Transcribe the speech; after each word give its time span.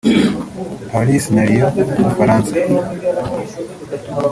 Paris 0.89 1.23
na 1.35 1.43
Lyon 1.49 1.75
mu 1.97 2.03
Bufaransa 2.09 2.53